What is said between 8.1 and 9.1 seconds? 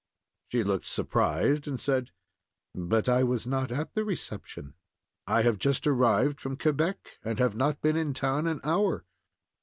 town an hour."